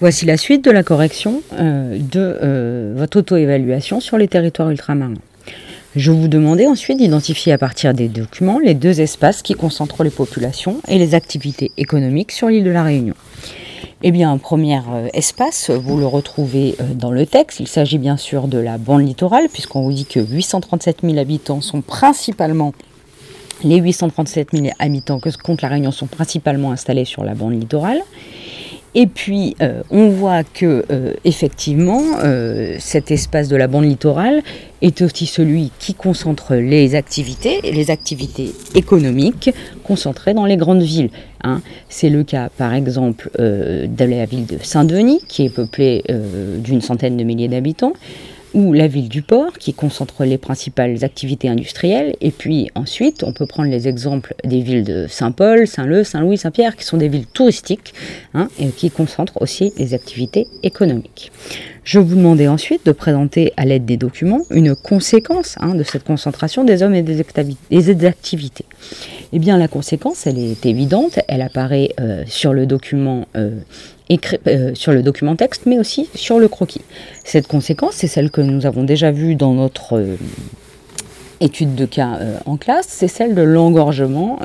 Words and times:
Voici 0.00 0.26
la 0.26 0.36
suite 0.36 0.64
de 0.64 0.70
la 0.70 0.84
correction 0.84 1.42
euh, 1.54 1.98
de 1.98 2.38
euh, 2.40 2.94
votre 2.96 3.18
auto-évaluation 3.18 3.98
sur 3.98 4.16
les 4.16 4.28
territoires 4.28 4.70
ultramarins. 4.70 5.14
Je 5.96 6.12
vous 6.12 6.28
demandais 6.28 6.68
ensuite 6.68 6.98
d'identifier 6.98 7.52
à 7.52 7.58
partir 7.58 7.94
des 7.94 8.06
documents 8.06 8.60
les 8.60 8.74
deux 8.74 9.00
espaces 9.00 9.42
qui 9.42 9.54
concentrent 9.54 10.04
les 10.04 10.10
populations 10.10 10.80
et 10.86 10.98
les 10.98 11.16
activités 11.16 11.72
économiques 11.76 12.30
sur 12.30 12.46
l'île 12.46 12.62
de 12.62 12.70
la 12.70 12.84
Réunion. 12.84 13.14
Eh 14.04 14.12
bien, 14.12 14.30
un 14.30 14.38
premier 14.38 14.78
euh, 14.88 15.08
espace, 15.14 15.68
vous 15.70 15.98
le 15.98 16.06
retrouvez 16.06 16.76
dans 16.94 17.10
le 17.10 17.26
texte. 17.26 17.58
Il 17.58 17.66
s'agit 17.66 17.98
bien 17.98 18.16
sûr 18.16 18.46
de 18.46 18.58
la 18.58 18.78
bande 18.78 19.04
littorale, 19.04 19.48
puisqu'on 19.52 19.82
vous 19.82 19.92
dit 19.92 20.06
que 20.06 20.20
837 20.20 20.98
000 21.02 21.18
habitants 21.18 21.60
sont 21.60 21.80
principalement 21.80 22.72
les 23.64 23.78
837 23.78 24.50
000 24.52 24.68
habitants 24.78 25.18
que 25.18 25.30
compte 25.42 25.62
la 25.62 25.68
Réunion 25.68 25.90
sont 25.90 26.06
principalement 26.06 26.70
installés 26.70 27.04
sur 27.04 27.24
la 27.24 27.34
bande 27.34 27.60
littorale. 27.60 28.00
Et 28.94 29.06
puis, 29.06 29.54
euh, 29.60 29.82
on 29.90 30.08
voit 30.08 30.44
que, 30.44 30.84
euh, 30.90 31.12
effectivement, 31.24 32.02
euh, 32.24 32.76
cet 32.78 33.10
espace 33.10 33.48
de 33.48 33.56
la 33.56 33.66
bande 33.66 33.84
littorale 33.84 34.42
est 34.80 35.02
aussi 35.02 35.26
celui 35.26 35.70
qui 35.78 35.94
concentre 35.94 36.54
les 36.54 36.94
activités, 36.94 37.60
les 37.62 37.90
activités 37.90 38.52
économiques 38.74 39.50
concentrées 39.84 40.34
dans 40.34 40.46
les 40.46 40.56
grandes 40.56 40.82
villes. 40.82 41.10
Hein. 41.44 41.60
C'est 41.88 42.08
le 42.08 42.24
cas, 42.24 42.48
par 42.56 42.74
exemple, 42.74 43.30
de 43.38 44.04
la 44.04 44.24
ville 44.24 44.46
de 44.46 44.58
Saint-Denis, 44.62 45.20
qui 45.28 45.44
est 45.44 45.50
peuplée 45.50 46.04
d'une 46.58 46.80
centaine 46.80 47.16
de 47.16 47.24
milliers 47.24 47.48
d'habitants 47.48 47.92
ou 48.54 48.72
la 48.72 48.88
ville 48.88 49.08
du 49.08 49.22
port 49.22 49.58
qui 49.58 49.74
concentre 49.74 50.24
les 50.24 50.38
principales 50.38 51.04
activités 51.04 51.48
industrielles. 51.48 52.14
Et 52.20 52.30
puis 52.30 52.70
ensuite, 52.74 53.22
on 53.24 53.32
peut 53.32 53.46
prendre 53.46 53.70
les 53.70 53.88
exemples 53.88 54.34
des 54.44 54.60
villes 54.60 54.84
de 54.84 55.06
Saint-Paul, 55.08 55.66
Saint-Leu, 55.66 56.04
Saint-Louis, 56.04 56.38
Saint-Pierre, 56.38 56.76
qui 56.76 56.84
sont 56.84 56.96
des 56.96 57.08
villes 57.08 57.26
touristiques 57.26 57.94
hein, 58.34 58.48
et 58.58 58.68
qui 58.68 58.90
concentrent 58.90 59.40
aussi 59.40 59.72
les 59.76 59.94
activités 59.94 60.46
économiques. 60.62 61.30
Je 61.88 61.98
vous 61.98 62.16
demandais 62.16 62.48
ensuite 62.48 62.84
de 62.84 62.92
présenter 62.92 63.54
à 63.56 63.64
l'aide 63.64 63.86
des 63.86 63.96
documents 63.96 64.42
une 64.50 64.76
conséquence 64.76 65.56
hein, 65.58 65.74
de 65.74 65.82
cette 65.82 66.04
concentration 66.04 66.62
des 66.62 66.82
hommes 66.82 66.94
et 66.94 67.00
des, 67.00 67.18
activités. 68.04 68.66
Eh 69.32 69.38
bien, 69.38 69.56
la 69.56 69.68
conséquence, 69.68 70.26
elle 70.26 70.38
est 70.38 70.66
évidente, 70.66 71.18
elle 71.28 71.40
apparaît 71.40 71.94
euh, 71.98 72.24
sur 72.26 72.52
le 72.52 72.66
document 72.66 73.26
euh, 73.36 73.52
écrit, 74.10 74.36
euh, 74.48 74.74
sur 74.74 74.92
le 74.92 75.02
document 75.02 75.34
texte, 75.34 75.62
mais 75.64 75.78
aussi 75.78 76.10
sur 76.14 76.38
le 76.38 76.48
croquis. 76.48 76.82
Cette 77.24 77.46
conséquence, 77.46 77.94
c'est 77.94 78.06
celle 78.06 78.30
que 78.30 78.42
nous 78.42 78.66
avons 78.66 78.84
déjà 78.84 79.10
vue 79.10 79.34
dans 79.34 79.54
notre 79.54 79.98
étude 81.40 81.74
de 81.74 81.86
cas 81.86 82.16
euh, 82.20 82.38
en 82.46 82.56
classe, 82.56 82.86
c'est 82.88 83.08
celle 83.08 83.34
de 83.34 83.42
l'engorgement 83.42 84.38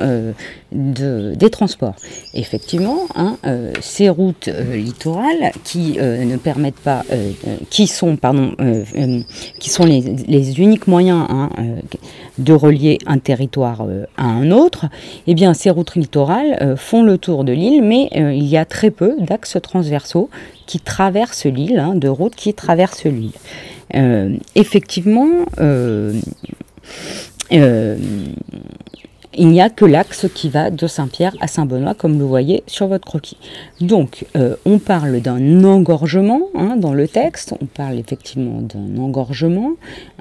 de, 0.72 1.34
des 1.34 1.50
transports. 1.50 1.94
Effectivement, 2.34 3.00
hein, 3.14 3.36
ces 3.80 4.08
routes 4.08 4.48
littorales 4.72 5.52
qui 5.62 5.98
ne 5.98 6.36
permettent 6.36 6.74
pas, 6.74 7.04
qui 7.70 7.86
sont, 7.86 8.16
pardon, 8.16 8.54
qui 9.58 9.70
sont 9.70 9.84
les, 9.84 10.00
les 10.00 10.60
uniques 10.60 10.86
moyens 10.86 11.26
hein, 11.28 11.50
de 12.38 12.52
relier 12.52 12.98
un 13.06 13.18
territoire 13.18 13.82
euh, 13.82 14.06
à 14.16 14.24
un 14.24 14.50
autre, 14.50 14.86
eh 15.26 15.34
bien 15.34 15.54
ces 15.54 15.70
routes 15.70 15.94
littorales 15.94 16.58
euh, 16.60 16.76
font 16.76 17.02
le 17.02 17.18
tour 17.18 17.44
de 17.44 17.52
l'île, 17.52 17.82
mais 17.82 18.08
euh, 18.16 18.32
il 18.32 18.44
y 18.44 18.56
a 18.56 18.64
très 18.64 18.90
peu 18.90 19.14
d'axes 19.20 19.58
transversaux 19.62 20.30
qui 20.66 20.80
traversent 20.80 21.46
l'île, 21.46 21.78
hein, 21.78 21.94
de 21.94 22.08
routes 22.08 22.34
qui 22.34 22.54
traversent 22.54 23.04
l'île. 23.04 23.32
effectivement, 24.54 25.46
il 29.36 29.48
n'y 29.48 29.60
a 29.60 29.70
que 29.70 29.84
l'axe 29.84 30.26
qui 30.34 30.48
va 30.48 30.70
de 30.70 30.86
Saint-Pierre 30.86 31.34
à 31.40 31.46
Saint-Benoît, 31.46 31.94
comme 31.94 32.18
vous 32.18 32.28
voyez 32.28 32.62
sur 32.66 32.86
votre 32.86 33.06
croquis. 33.06 33.36
Donc, 33.80 34.26
euh, 34.36 34.56
on 34.64 34.78
parle 34.78 35.20
d'un 35.20 35.64
engorgement 35.64 36.42
hein, 36.54 36.76
dans 36.76 36.92
le 36.92 37.08
texte, 37.08 37.54
on 37.60 37.66
parle 37.66 37.98
effectivement 37.98 38.60
d'un 38.60 39.00
engorgement, 39.00 39.72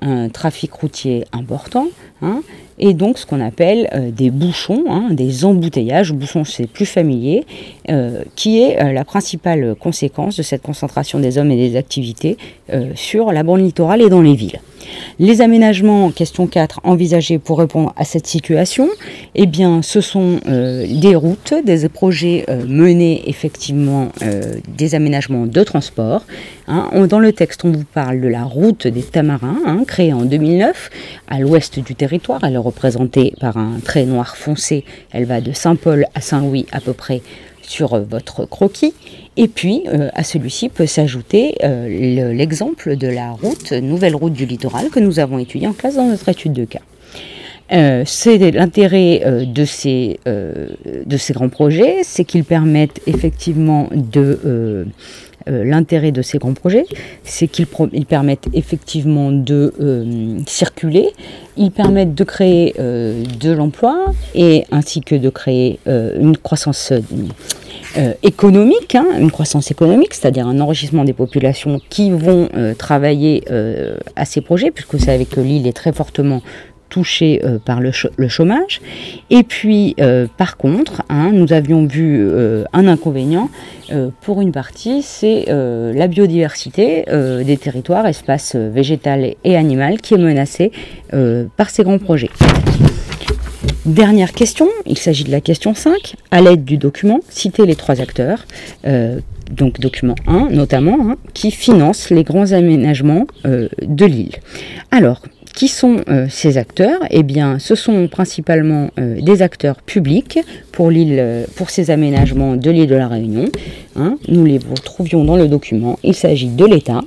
un 0.02 0.29
trafic 0.29 0.73
routier 0.73 1.25
important, 1.31 1.88
hein, 2.22 2.41
et 2.79 2.94
donc 2.94 3.18
ce 3.18 3.25
qu'on 3.25 3.41
appelle 3.41 3.90
euh, 3.94 4.12
des 4.12 4.31
bouchons, 4.31 4.85
hein, 4.90 5.09
des 5.12 5.46
embouteillages, 5.46 6.13
bouchons 6.13 6.44
c'est 6.44 6.68
plus 6.68 6.85
familier, 6.85 7.46
euh, 7.90 8.23
qui 8.35 8.62
est 8.62 8.94
la 8.94 9.06
principale 9.06 9.75
conséquence 9.75 10.38
de 10.38 10.44
cette 10.44 10.62
concentration 10.62 11.19
des 11.19 11.38
hommes 11.38 11.52
et 11.52 11.57
des 11.57 11.75
activités 11.78 12.38
sur 12.96 13.31
la 13.31 13.44
bande 13.44 13.62
littorale 13.62 14.02
et 14.02 14.09
dans 14.09 14.22
les 14.22 14.35
villes. 14.35 14.59
Les 15.19 15.41
aménagements, 15.41 16.12
question 16.12 16.47
4, 16.47 16.81
envisagés 16.84 17.38
pour 17.38 17.59
répondre 17.59 17.94
à 17.97 18.03
cette 18.03 18.25
situation, 18.25 18.90
eh 19.35 19.46
bien, 19.46 19.81
ce 19.81 20.01
sont 20.01 20.40
euh, 20.47 20.88
des 20.88 21.16
routes, 21.16 21.53
des 21.63 21.88
projets 21.88 22.46
euh, 22.50 22.66
menés 22.68 23.23
effectivement 23.28 24.09
euh, 24.23 24.56
des 24.68 24.96
aménagements 24.96 25.46
de 25.46 25.63
transport. 25.63 26.25
Hein. 26.68 26.90
dans 27.07 27.19
le 27.19 27.31
texte, 27.31 27.63
on 27.66 27.72
vous 27.72 27.84
parle 27.84 28.22
de 28.22 28.28
la 28.28 28.44
route 28.44 28.88
des 28.88 29.03
Tamarins, 29.03 29.59
hein, 29.66 29.84
créée 29.85 30.13
en 30.13 30.23
2009 30.23 30.90
à 31.28 31.40
l'ouest 31.40 31.79
du 31.79 31.94
territoire. 31.94 32.40
Elle 32.44 32.53
est 32.53 32.57
représentée 32.57 33.34
par 33.40 33.57
un 33.57 33.79
trait 33.84 34.06
noir 34.06 34.35
foncé. 34.35 34.84
Elle 35.12 35.25
va 35.25 35.41
de 35.41 35.52
Saint-Paul 35.52 36.07
à 36.16 36.22
Saint-Louis 36.22 36.66
à 36.72 36.79
peu 36.79 36.94
près 36.94 37.22
sur 37.68 38.00
votre 38.00 38.46
croquis. 38.46 38.94
Et 39.35 39.47
puis, 39.47 39.84
euh, 39.88 40.09
à 40.13 40.24
celui-ci 40.24 40.69
peut 40.69 40.85
s'ajouter 40.85 41.56
euh, 41.63 42.34
l'exemple 42.34 42.96
de 42.96 43.07
la 43.07 43.31
route, 43.31 43.72
nouvelle 43.72 44.16
route 44.16 44.34
du 44.34 44.46
littoral, 44.46 44.90
que 44.90 45.00
nous 45.00 45.19
avons 45.19 45.40
étudiée 45.40 45.68
en 45.68 45.73
classe 45.73 45.96
dans 45.96 46.07
notre 46.07 46.29
étude 46.29 46.53
de 46.53 46.66
cas. 46.66 46.81
Euh, 47.72 48.03
c'est 48.06 48.52
l'intérêt 48.52 49.22
de, 49.25 51.06
de 51.06 51.18
ces 51.18 51.34
grands 51.34 51.50
projets, 51.50 52.02
c'est 52.03 52.25
qu'ils 52.25 52.44
permettent 52.44 53.00
effectivement 53.07 53.90
de... 53.94 54.85
l'intérêt 55.47 56.11
de 56.11 56.21
ces 56.21 56.37
grands 56.37 56.53
projets, 56.53 56.85
c'est 57.23 57.47
qu'ils 57.47 57.67
permettent 58.05 58.47
effectivement 58.53 59.31
de 59.31 59.73
circuler, 60.47 61.09
ils 61.57 61.71
permettent 61.71 62.15
de 62.15 62.23
créer 62.23 62.73
de 62.77 63.51
l'emploi 63.51 64.13
et 64.35 64.65
ainsi 64.71 65.01
que 65.01 65.15
de 65.15 65.29
créer 65.29 65.79
une 65.85 66.37
croissance 66.37 66.93
euh, 67.95 68.13
économique, 68.23 68.95
hein, 68.95 69.05
une 69.19 69.29
croissance 69.29 69.69
économique, 69.69 70.15
c'est-à-dire 70.15 70.47
un 70.47 70.59
enrichissement 70.59 71.03
des 71.03 71.13
populations 71.13 71.79
qui 71.89 72.09
vont 72.09 72.49
euh, 72.55 72.73
travailler 72.73 73.43
euh, 73.51 73.97
à 74.15 74.25
ces 74.25 74.41
projets, 74.41 74.71
puisque 74.71 74.95
vous 74.95 75.05
savez 75.05 75.25
que 75.25 75.39
l'île 75.39 75.67
est 75.67 75.73
très 75.73 75.93
fortement 75.93 76.41
touchée 76.93 77.41
par 77.65 77.81
le, 77.81 77.91
chômage. 78.27 78.81
Et 79.31 79.41
puis, 79.43 79.95
par 80.37 80.57
contre, 80.57 81.01
hein, 81.09 81.31
nous 81.33 81.51
avions 81.51 81.85
vu 81.85 82.29
un 82.71 82.87
inconvénient 82.87 83.49
pour 84.21 84.41
une 84.41 84.51
partie, 84.51 85.01
c'est 85.01 85.45
la 85.47 86.07
biodiversité 86.07 87.05
des 87.43 87.57
territoires, 87.57 88.05
espaces 88.05 88.55
végétal 88.55 89.33
et 89.43 89.57
animal, 89.57 89.99
qui 90.01 90.13
est 90.13 90.17
menacée 90.17 90.71
par 91.57 91.71
ces 91.71 91.83
grands 91.83 91.99
projets. 91.99 92.29
Dernière 93.85 94.31
question, 94.31 94.69
il 94.85 94.97
s'agit 94.97 95.25
de 95.25 95.31
la 95.31 95.41
question 95.41 95.73
5. 95.73 96.15
À 96.31 96.41
l'aide 96.41 96.63
du 96.63 96.77
document, 96.77 97.19
citez 97.27 97.65
les 97.65 97.75
trois 97.75 97.99
acteurs, 97.99 98.45
euh, 98.85 99.19
donc 99.51 99.79
document 99.79 100.15
1 100.27 100.49
notamment, 100.51 100.97
hein, 101.01 101.15
qui 101.33 101.51
financent 101.51 102.09
les 102.09 102.23
grands 102.23 102.51
aménagements 102.51 103.25
euh, 103.45 103.67
de 103.81 104.05
l'île. 104.05 104.35
Alors, 104.91 105.21
qui 105.55 105.67
sont 105.67 105.97
euh, 106.09 106.25
ces 106.29 106.57
acteurs? 106.57 106.99
Eh 107.11 107.21
bien, 107.21 107.59
ce 107.59 107.75
sont 107.75 108.07
principalement 108.07 108.89
des 108.97 109.43
acteurs 109.43 109.81
publics 109.83 110.39
pour, 110.71 110.89
l'île, 110.89 111.45
pour 111.55 111.69
ces 111.69 111.91
aménagements 111.91 112.55
de 112.55 112.71
l'île 112.71 112.87
de 112.87 112.95
la 112.95 113.07
Réunion. 113.07 113.49
Hein. 113.95 114.17
nous 114.27 114.45
les 114.45 114.59
trouvions 114.83 115.23
dans 115.23 115.35
le 115.35 115.47
document. 115.47 115.99
Il 116.03 116.15
s'agit 116.15 116.47
de 116.47 116.65
l'État, 116.65 117.01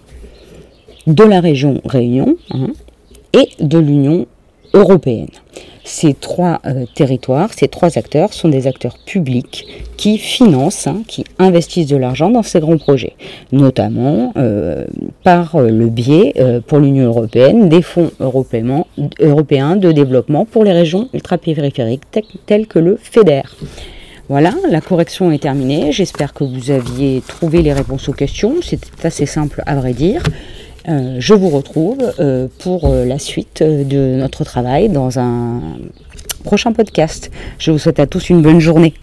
de 1.09 1.25
la 1.25 1.41
région 1.41 1.81
Réunion 1.85 2.37
hein, 2.53 2.69
et 3.33 3.49
de 3.61 3.79
l'Union 3.79 4.27
européenne. 4.77 5.29
Ces 5.85 6.15
trois 6.15 6.61
euh, 6.67 6.85
territoires, 6.95 7.53
ces 7.55 7.69
trois 7.69 7.97
acteurs 7.97 8.33
sont 8.33 8.49
des 8.49 8.67
acteurs 8.67 8.99
publics 9.07 9.65
qui 9.97 10.19
financent, 10.19 10.89
hein, 10.89 11.03
qui 11.07 11.25
investissent 11.39 11.87
de 11.87 11.97
l'argent 11.97 12.29
dans 12.29 12.43
ces 12.43 12.59
grands 12.59 12.77
projets, 12.77 13.15
notamment 13.53 14.33
euh, 14.37 14.85
par 15.23 15.61
le 15.61 15.87
biais, 15.87 16.35
euh, 16.39 16.61
pour 16.61 16.79
l'Union 16.79 17.07
européenne, 17.07 17.69
des 17.69 17.83
fonds 17.83 18.11
européens 18.19 19.77
de 19.77 19.93
développement 19.93 20.45
pour 20.45 20.65
les 20.65 20.73
régions 20.73 21.09
ultra-périphériques 21.15 22.03
telles 22.47 22.67
que 22.67 22.81
le 22.81 22.99
FEDER. 23.01 23.43
Voilà, 24.29 24.55
la 24.69 24.81
correction 24.81 25.31
est 25.31 25.39
terminée. 25.39 25.93
J'espère 25.93 26.35
que 26.35 26.43
vous 26.43 26.73
aviez 26.73 27.23
trouvé 27.29 27.63
les 27.63 27.73
réponses 27.73 28.09
aux 28.09 28.13
questions. 28.13 28.57
C'était 28.61 29.07
assez 29.07 29.25
simple 29.25 29.63
à 29.67 29.77
vrai 29.77 29.93
dire. 29.93 30.21
Euh, 30.89 31.17
je 31.19 31.35
vous 31.35 31.49
retrouve 31.49 32.13
euh, 32.21 32.47
pour 32.59 32.85
euh, 32.85 33.05
la 33.05 33.19
suite 33.19 33.63
de 33.63 34.17
notre 34.17 34.45
travail 34.45 34.89
dans 34.89 35.19
un 35.19 35.61
prochain 36.45 36.73
podcast. 36.73 37.31
Je 37.59 37.73
vous 37.73 37.79
souhaite 37.79 37.99
à 37.99 38.07
tous 38.07 38.31
une 38.31 38.41
bonne 38.41 38.61
journée. 38.61 38.95